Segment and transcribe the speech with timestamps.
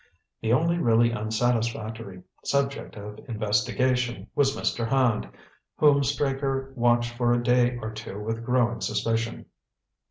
[0.41, 4.87] The only really unsatisfactory subject of investigation was Mr.
[4.89, 5.29] Hand,
[5.77, 9.45] whom Straker watched for a day or two with growing suspicion.